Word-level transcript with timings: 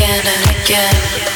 again 0.00 0.26
and 0.26 0.64
again. 0.64 1.29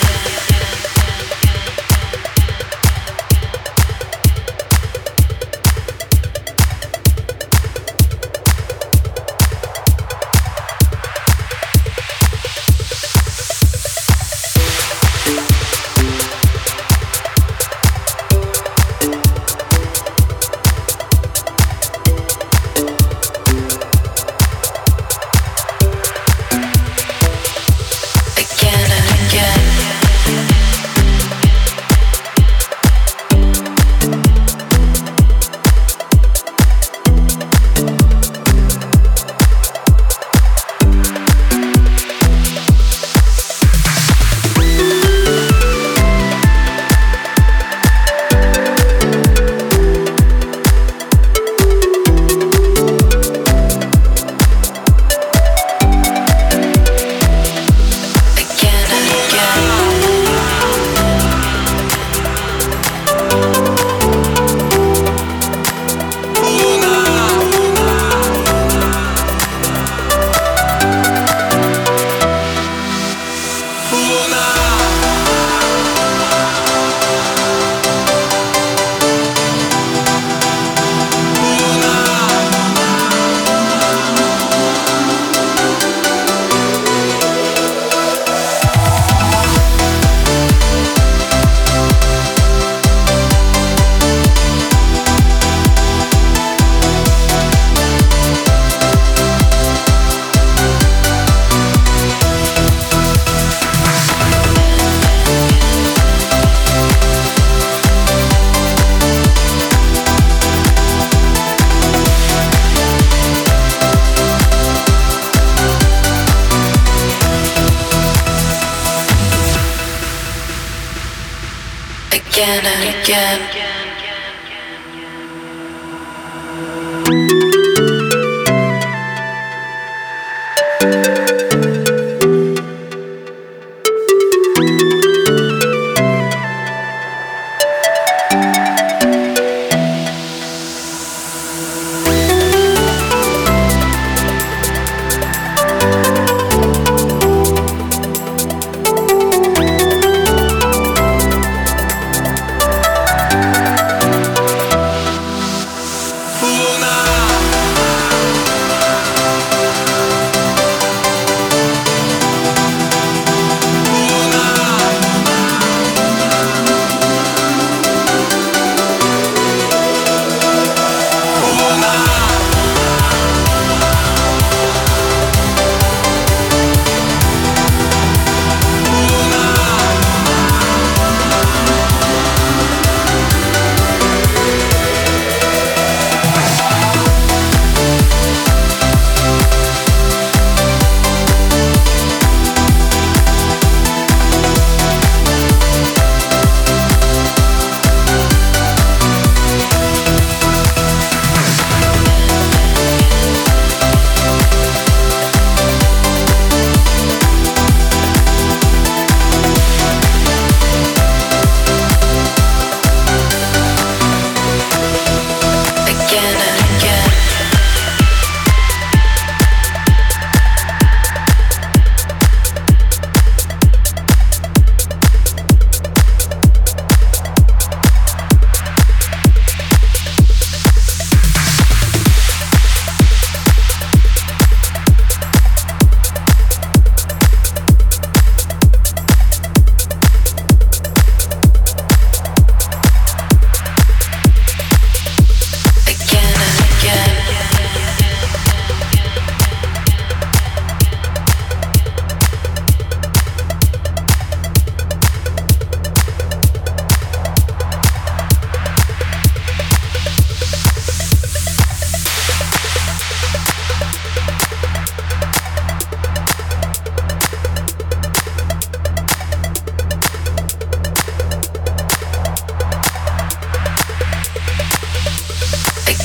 again 122.35 122.65
and 122.67 123.05
again. 123.05 123.41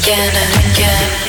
again 0.09 0.33
and 0.33 0.73
again. 0.73 1.28